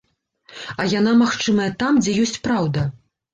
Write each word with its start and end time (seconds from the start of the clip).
А 0.83 0.85
яна 0.99 1.13
магчымая 1.19 1.67
там, 1.85 2.01
дзе 2.07 2.17
ёсць 2.25 2.35
праўда. 2.49 2.89